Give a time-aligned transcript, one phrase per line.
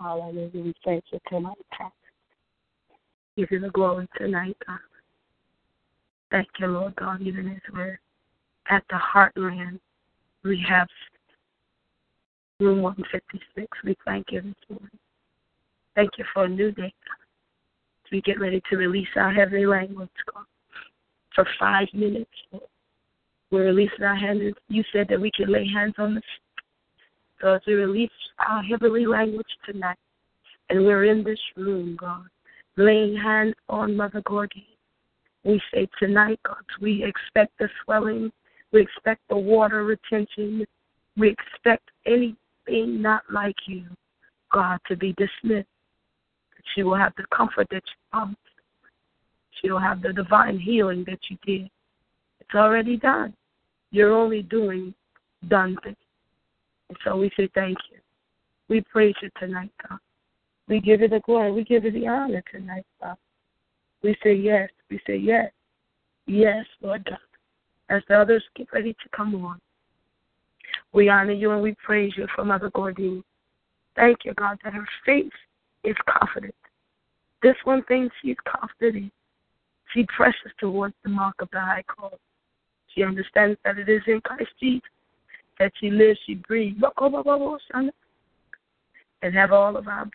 [0.00, 0.50] Hallelujah.
[0.54, 1.90] We thank you tonight, God.
[3.36, 4.78] Give you the glory tonight, God.
[6.30, 8.00] Thank you, Lord God, even as we're
[8.70, 9.78] at the heartland
[10.42, 10.88] rehab
[12.60, 13.66] room 156.
[13.84, 14.98] We thank you this morning.
[15.94, 17.26] Thank you for a new day, God.
[18.10, 20.44] We get ready to release our heavenly language, God,
[21.34, 22.30] for five minutes.
[23.50, 24.54] We're releasing our hands.
[24.68, 26.22] You said that we could lay hands on the
[27.40, 28.10] so as we release
[28.46, 29.96] our heavenly language tonight,
[30.68, 32.26] and we're in this room, God,
[32.76, 34.66] laying hands on Mother Gordy,
[35.44, 38.30] we say tonight, God, we expect the swelling,
[38.72, 40.64] we expect the water retention,
[41.16, 43.84] we expect anything not like you,
[44.52, 45.66] God, to be dismissed.
[46.74, 48.38] She will have the comfort that you promised.
[49.60, 51.70] She will have the divine healing that you did.
[52.40, 53.34] It's already done.
[53.90, 54.94] You're only doing
[55.48, 55.96] done things.
[57.04, 57.98] So we say thank you.
[58.68, 59.98] We praise you tonight, God.
[60.68, 61.52] We give you the glory.
[61.52, 63.16] We give you the honor tonight, God.
[64.02, 64.70] We say yes.
[64.90, 65.50] We say yes.
[66.26, 67.18] Yes, Lord God.
[67.88, 69.60] As the others get ready to come on,
[70.92, 73.22] we honor you and we praise you for Mother Gordine.
[73.96, 75.32] Thank you, God, that her faith
[75.82, 76.54] is confident.
[77.42, 79.10] This one thing she's confident in.
[79.92, 82.18] She presses towards the mark of the high call.
[82.94, 84.82] She understands that it is in Christ Jesus
[85.60, 87.90] that she lives, she breathes, oh, oh, oh,
[89.22, 90.10] and have all of our.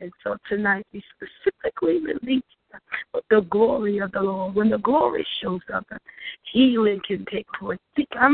[0.00, 2.42] And so tonight we specifically release
[3.28, 4.54] the glory of the Lord.
[4.54, 5.86] When the glory shows up,
[6.52, 7.78] healing can take place.
[7.96, 8.28] Rita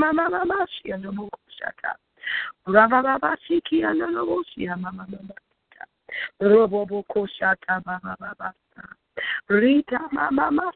[10.13, 10.71] mama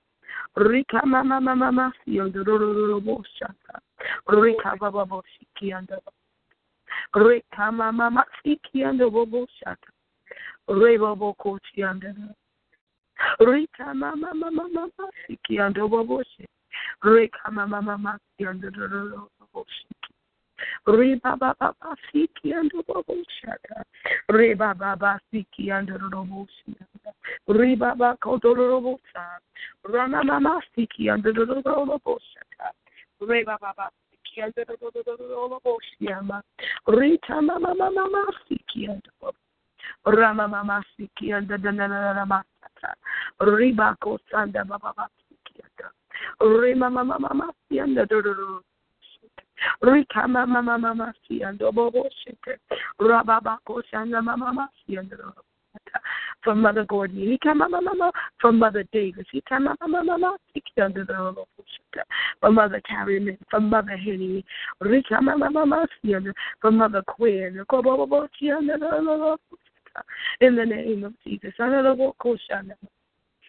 [0.55, 3.79] Rika mama mama masi under the bushaka.
[4.27, 5.99] Rika baba bushiki under
[7.15, 9.89] Rika mama masiki under the bushaka.
[10.67, 12.13] Reba bokochi under
[13.39, 14.89] Rika mama mama mama
[15.29, 16.47] siki under the bushike.
[17.03, 18.85] Rika mama mama masi under the bushike.
[18.89, 20.00] Reba baba siki and robo shaka.
[20.87, 21.73] Reba baba
[22.13, 23.03] siki and robo
[23.41, 23.83] shaka.
[24.29, 25.19] Reba baba
[28.21, 29.23] kodorobo sa.
[29.87, 32.71] Rama mama siki and robo shaka.
[33.21, 34.53] Reba baba siki and
[35.19, 36.43] robo shaka.
[36.87, 39.03] Rita mama mama siki and
[40.05, 42.93] Rama mama siki and the nana masaka.
[43.39, 45.91] Reba ko sanda baba siki and
[46.39, 48.61] Rema mama mama and the
[49.81, 52.59] Rika mama mama masi and bobo shite.
[52.99, 54.53] Rababa koshana mama
[54.87, 55.13] masi and
[56.43, 60.37] from Mother Gordon, he came mama mama from Mother Davis, he came mama mama mama
[60.81, 61.35] under the
[62.39, 64.43] from Mother Carrie, from Mother Henny,
[64.79, 65.87] Rika mama mama
[66.59, 67.63] from Mother Quinn,
[70.41, 71.53] in the name of Jesus.
[71.59, 72.13] Rababa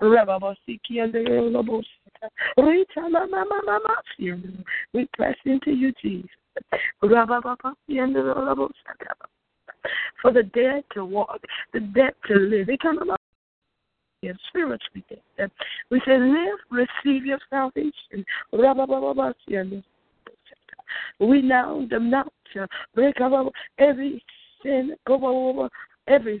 [0.00, 0.08] We
[5.14, 6.30] press into you, Jesus.
[10.20, 11.40] For the dead to walk,
[11.72, 12.68] the dead to live.
[12.68, 13.18] They come about
[14.22, 15.04] and spiritually
[15.36, 15.50] dead.
[15.90, 18.24] We say, live, receive your salvation.
[21.18, 22.30] We now denounce
[23.78, 24.24] every
[24.62, 24.94] sin,
[26.06, 26.40] every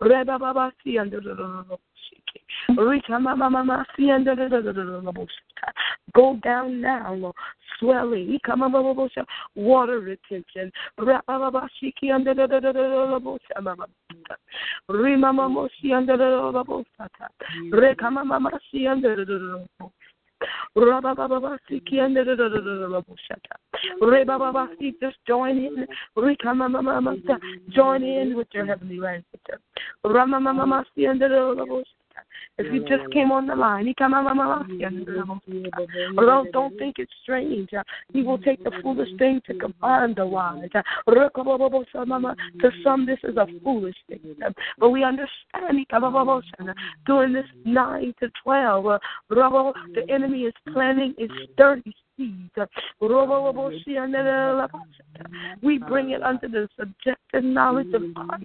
[0.00, 1.20] The robo si under.
[1.20, 1.78] The robo
[2.10, 2.76] shata.
[2.76, 5.26] Rebaba si under the
[6.14, 7.32] Go down now,
[7.78, 8.38] swelling,
[9.54, 10.72] water retention.
[10.98, 12.46] Rababashiki under the
[14.88, 16.64] Rima moshi under the
[17.72, 19.66] Rekama mamashi under the
[25.00, 25.86] just join in.
[27.74, 29.40] Join in with your heavenly language.
[32.58, 33.94] If you just came on the line, he
[36.18, 40.26] although don't think it's strange, uh, he will take the foolish thing to combine the
[40.26, 40.68] wise.
[40.74, 45.84] Uh, to some, this is a foolish thing, uh, but we understand
[47.06, 51.94] during this nine to twelve, the enemy is planning its dirty
[55.62, 58.44] We bring it under the subjective knowledge of Christ.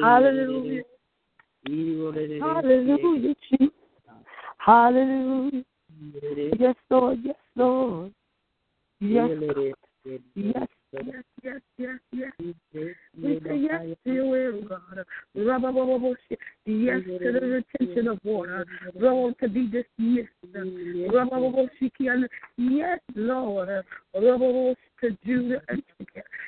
[0.00, 0.82] Hallelujah.
[2.40, 3.34] Hallelujah,
[4.58, 5.64] Hallelujah.
[6.58, 7.18] Yes, Lord.
[7.24, 8.12] Yes, Lord.
[9.00, 9.30] Yes,
[10.34, 10.68] yes,
[11.06, 12.32] yes, yes, yes, yes.
[13.22, 15.04] We say yes to your will, God.
[16.66, 18.66] Yes to the retention of water.
[19.00, 20.28] To be dismissed.
[22.56, 23.68] Yes, Lord.
[24.14, 25.60] To do the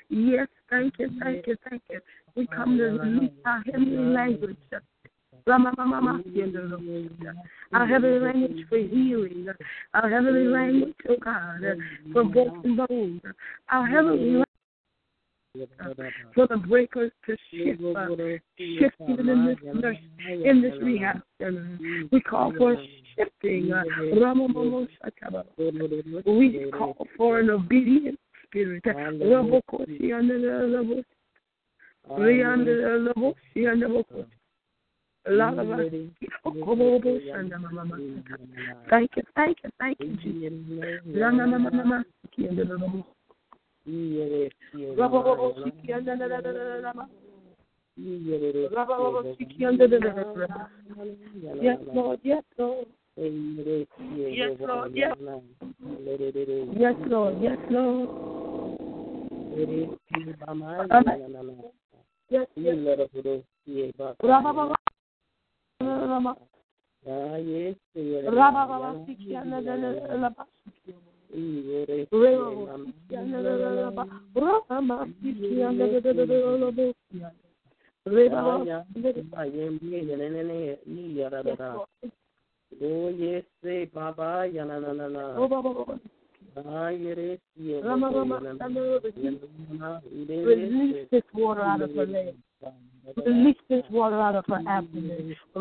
[0.09, 2.01] Yes, thank you, thank you, thank you.
[2.35, 4.57] We come to release our heavenly language.
[7.73, 9.49] Our heavenly language for healing.
[9.95, 11.61] Our heavenly language, oh God,
[12.13, 13.23] for broken bones.
[13.71, 14.47] Our heavenly language
[16.35, 18.07] for the breakers to shift, uh,
[18.59, 19.97] shift even in this nurse,
[20.29, 21.79] in this rehab center.
[22.13, 22.77] We call for
[23.17, 23.73] shifting.
[23.73, 23.83] Uh,
[26.27, 28.85] we call for an obedient spirit.
[38.89, 40.43] Thank you, thank you, thank you, Jesus.
[51.61, 52.87] Yes, Lord, yes, Lord.
[54.31, 55.15] Yes, Lord, yes.
[56.77, 58.09] Yes, Lord, yes, Lord.
[62.29, 62.47] Yes.
[67.09, 67.75] Oh yes,
[78.31, 78.63] Baba.
[85.39, 86.01] Oh Baba.
[90.47, 92.35] Release this water out of her leg.
[93.25, 95.35] Release this water out of her abdomen.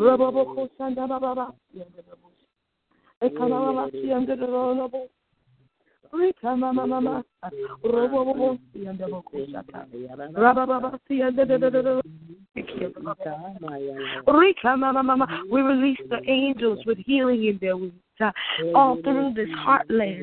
[15.60, 17.92] release the angels with healing in their wings.
[18.20, 18.30] Uh,
[18.74, 20.22] all through this heartland.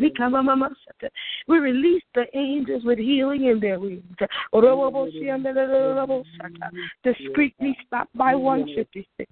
[1.47, 4.03] We release the angels with healing in their wings.
[7.03, 9.31] Discreetly stop by 156.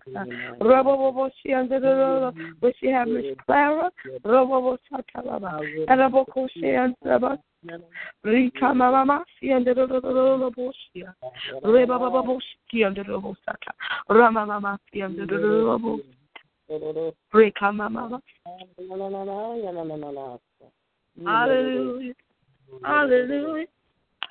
[2.60, 3.92] Where she have Miss Clara.
[14.10, 14.80] Rama mama
[21.26, 22.14] Hallelujah.
[22.84, 23.66] Hallelujah.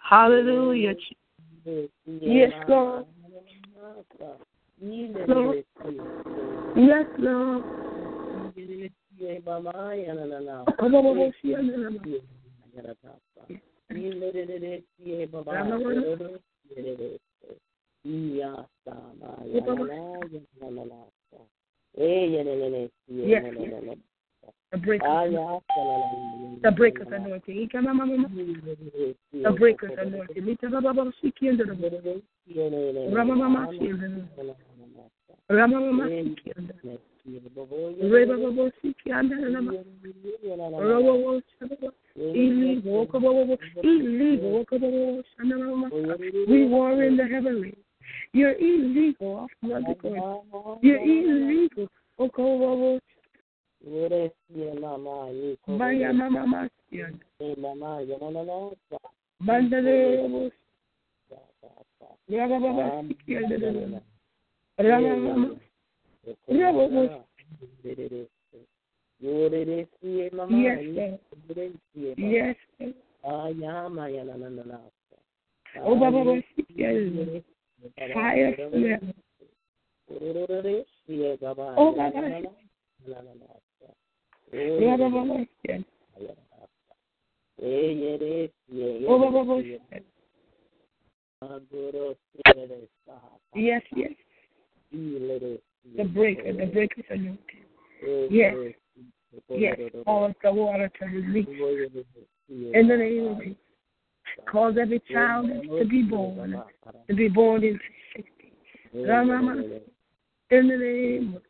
[0.02, 0.94] Hallelujah.
[2.06, 3.04] Yes, Lord.
[5.28, 5.64] Lord.
[6.76, 7.64] Yes, Lord.
[19.52, 19.90] Yes.
[24.72, 25.34] The breaker's
[26.62, 27.68] the breaker's anointing.
[29.42, 30.56] The breaker's anointing.
[33.10, 33.68] Ramamama
[35.50, 36.06] Ramamama.
[46.48, 47.74] We war in the heavenly.
[48.32, 49.48] You're illegal.
[49.62, 49.80] You're
[51.02, 51.88] illegal.
[52.18, 53.00] Mama.
[53.80, 54.20] Bandale.
[55.66, 57.18] Rama mama sikian.
[57.40, 58.04] Rama mama.
[58.20, 59.10] Rama mama.
[61.30, 61.68] Yes, sir.
[61.70, 62.06] Yes, sir.
[62.32, 64.00] Oh, Baba, killed it already
[64.78, 65.56] There are mama
[66.46, 67.24] Here wow wow
[67.82, 68.26] There is
[70.32, 70.58] mama I
[72.18, 72.56] yes.
[72.76, 72.92] Smell.
[75.82, 76.40] Oh, Baba.
[76.74, 76.92] Yeah,
[78.14, 79.00] Baba, yes.
[81.76, 81.92] Oh,
[84.98, 85.82] Baba, yes.
[93.54, 94.12] Yes, yes.
[95.96, 97.38] The breaker, the breaker's anointing.
[98.30, 98.54] Yes.
[99.50, 101.46] Yes, cause the water to release.
[102.48, 103.56] In the name of Jesus.
[104.50, 106.60] Cause every child to be born,
[107.08, 107.78] to be born into
[108.16, 108.52] safety.
[108.96, 109.80] Ramama,
[110.50, 111.42] in the name of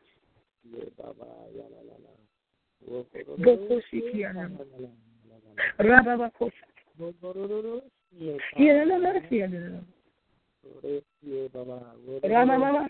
[3.38, 4.22] Bokoshiki
[5.80, 6.52] Rababakosa.
[12.24, 12.88] Ramama,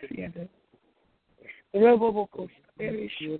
[1.73, 2.51] Robobokos.
[2.79, 3.39] Very sure.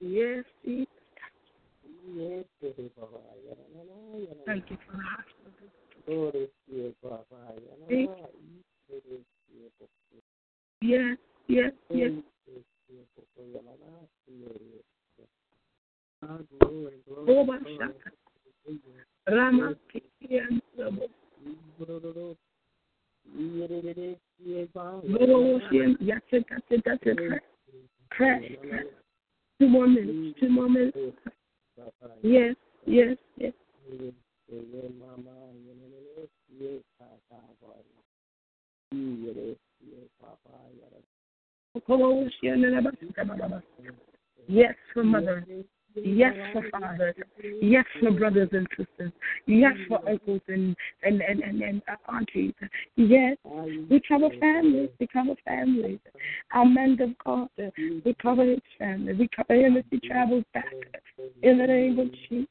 [0.00, 1.05] Yes, Jesus.
[4.46, 5.68] Thank you for the hospital.
[10.80, 11.16] Yes,
[11.48, 12.12] yes, yes.
[19.28, 19.74] Rama
[26.00, 27.18] Yes, that's it, that's it.
[28.10, 28.84] Press, press.
[29.58, 30.96] Two more minutes, two more minutes.
[32.22, 32.54] Yes,
[32.86, 33.52] yes, yes.
[44.48, 45.46] Yes, for mother.
[45.94, 47.16] Yes, for fathers.
[47.62, 49.12] Yes, for brothers and sisters.
[49.46, 50.10] Yes, for mm.
[50.10, 52.54] uncles and and and and, and aunties.
[52.96, 54.90] Yes, we cover families.
[54.98, 55.98] We cover families.
[56.52, 57.48] Our men of God.
[57.58, 58.04] Mm.
[58.04, 59.12] We cover his family.
[59.14, 60.72] We cover him as he travels back.
[61.42, 62.16] In the name of mm.
[62.28, 62.48] Jesus,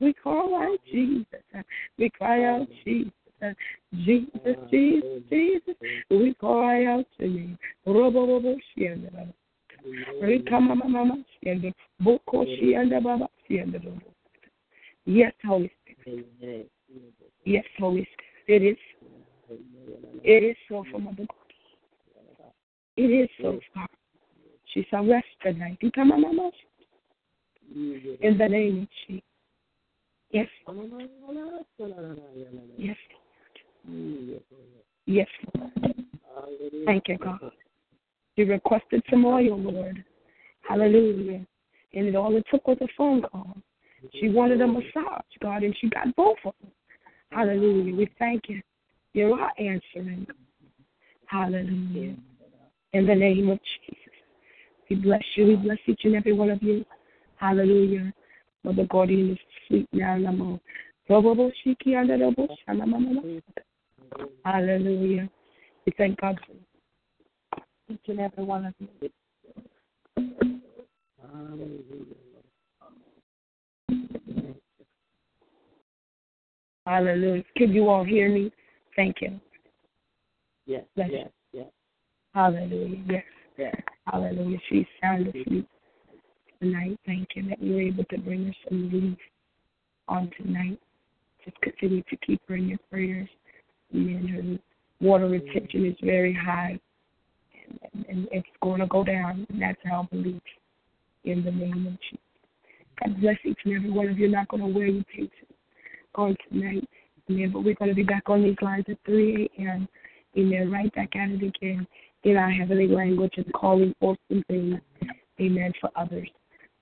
[0.00, 1.26] we call out Jesus.
[1.98, 3.12] We cry out Jesus.
[3.94, 5.74] Jesus, Jesus, Jesus.
[6.10, 7.56] We cry out to you.
[7.86, 8.56] Robo, robo,
[10.88, 11.24] mama.
[12.00, 13.28] Boko shianda baba.
[15.08, 16.70] Yes, Holy Spirit.
[17.46, 18.62] Yes, Holy Spirit.
[18.62, 18.76] It is.
[20.22, 22.52] It is so Mother God.
[22.98, 23.88] It is so far.
[24.66, 25.78] She shall rest tonight.
[25.80, 25.90] In
[28.36, 29.22] the name of Jesus.
[30.30, 30.48] Yes.
[32.76, 32.96] Yes,
[33.86, 34.16] Lord.
[35.06, 35.94] Yes, Lord.
[36.84, 37.52] Thank you, God.
[38.36, 40.04] She requested some oil, Lord.
[40.68, 41.46] Hallelujah.
[41.94, 43.56] And all it took was a phone call.
[44.20, 46.70] She wanted a massage, God, and she got both of them.
[47.30, 47.94] Hallelujah.
[47.94, 48.62] We thank you.
[49.12, 50.26] You are answering.
[51.26, 52.16] Hallelujah.
[52.92, 54.12] In the name of Jesus.
[54.88, 55.46] We bless you.
[55.46, 56.84] We bless each and every one of you.
[57.36, 58.12] Hallelujah.
[58.64, 60.60] Mother Gordian is asleep now.
[64.44, 65.28] Hallelujah.
[65.86, 66.38] We thank God.
[66.46, 69.10] For each and every one of you.
[71.20, 72.27] Hallelujah.
[76.88, 78.50] Can you all hear me?
[78.96, 79.38] Thank you.
[80.64, 81.66] Yes, Bless yes, yes,
[82.34, 83.02] Hallelujah.
[83.08, 83.24] Yes.
[83.56, 83.74] yes.
[84.06, 84.58] Hallelujah.
[84.68, 85.68] She's sound asleep
[86.60, 86.98] tonight.
[87.06, 89.18] Thank you that you were able to bring her some relief
[90.08, 90.78] on tonight.
[91.44, 93.28] Just continue to keep her in your prayers.
[93.92, 94.58] And her
[95.00, 96.78] water retention is very high.
[97.68, 99.46] And, and, and it's going to go down.
[99.50, 100.42] And that's how our belief
[101.24, 102.24] in the name of Jesus.
[103.00, 104.28] God bless each and every one of you.
[104.28, 105.32] Not going to wear you patience
[106.14, 106.88] on tonight.
[107.30, 107.50] Amen.
[107.52, 109.88] But we're going to be back on these lines at 3 a.m.
[110.36, 110.70] Amen.
[110.70, 111.86] Right back at it again
[112.24, 114.78] in our heavenly language and calling forth some things.
[115.40, 115.72] Amen.
[115.80, 116.28] For others.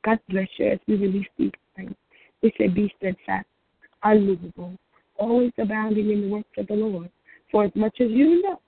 [0.05, 1.95] God bless you as we release these things.
[2.43, 3.47] We say, Be steadfast,
[4.05, 4.77] unmovable,
[5.17, 7.11] always abounding in the works of the Lord.
[7.51, 8.61] For as much as you know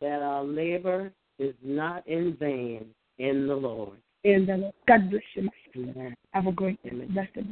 [0.00, 2.86] That our labor is not in vain
[3.18, 3.98] in the Lord.
[4.24, 4.74] in the Lord.
[4.88, 5.48] God bless you.
[5.76, 6.14] Amen.
[6.32, 7.08] Have a great Amen.
[7.12, 7.46] blessed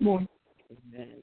[0.00, 0.28] morning.
[0.70, 1.22] Amen.